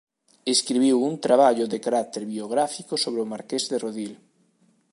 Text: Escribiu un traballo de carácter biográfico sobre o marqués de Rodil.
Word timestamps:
Escribiu 0.53 0.97
un 1.09 1.15
traballo 1.25 1.65
de 1.71 1.79
carácter 1.85 2.23
biográfico 2.33 2.93
sobre 3.03 3.19
o 3.23 3.29
marqués 3.33 3.63
de 3.71 3.77
Rodil. 3.83 4.13